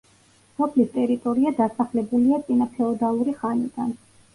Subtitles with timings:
[0.61, 3.99] სოფლის ტერიტორია დასახლებულია წინაფეოდალური ხანიდან.